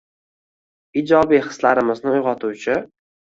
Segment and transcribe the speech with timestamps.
[1.01, 2.79] ijobiy hislarimizni uyg‘otuvchi